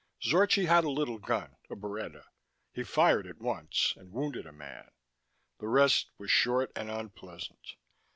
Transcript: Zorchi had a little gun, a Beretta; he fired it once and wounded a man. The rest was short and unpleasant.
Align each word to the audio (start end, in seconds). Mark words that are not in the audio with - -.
Zorchi 0.19 0.65
had 0.65 0.83
a 0.83 0.89
little 0.89 1.19
gun, 1.19 1.57
a 1.69 1.75
Beretta; 1.75 2.25
he 2.73 2.83
fired 2.83 3.27
it 3.27 3.37
once 3.39 3.93
and 3.97 4.11
wounded 4.11 4.47
a 4.47 4.51
man. 4.51 4.89
The 5.59 5.67
rest 5.67 6.09
was 6.17 6.31
short 6.31 6.71
and 6.75 6.89
unpleasant. 6.89 7.75